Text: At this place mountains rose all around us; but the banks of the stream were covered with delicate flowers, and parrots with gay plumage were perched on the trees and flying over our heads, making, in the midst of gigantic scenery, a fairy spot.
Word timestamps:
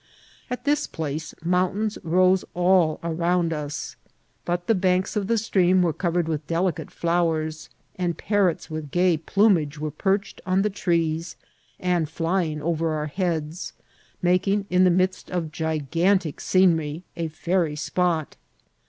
At 0.49 0.63
this 0.63 0.87
place 0.87 1.35
mountains 1.43 1.99
rose 2.03 2.43
all 2.55 2.99
around 3.03 3.53
us; 3.53 3.97
but 4.45 4.65
the 4.65 4.73
banks 4.73 5.15
of 5.15 5.27
the 5.27 5.37
stream 5.37 5.83
were 5.83 5.93
covered 5.93 6.27
with 6.27 6.47
delicate 6.47 6.89
flowers, 6.89 7.69
and 7.97 8.17
parrots 8.17 8.67
with 8.67 8.89
gay 8.89 9.15
plumage 9.15 9.77
were 9.77 9.91
perched 9.91 10.41
on 10.43 10.63
the 10.63 10.71
trees 10.71 11.35
and 11.79 12.09
flying 12.09 12.63
over 12.63 12.93
our 12.95 13.05
heads, 13.05 13.73
making, 14.23 14.65
in 14.71 14.85
the 14.85 14.89
midst 14.89 15.29
of 15.29 15.51
gigantic 15.51 16.39
scenery, 16.41 17.03
a 17.15 17.27
fairy 17.27 17.75
spot. 17.75 18.37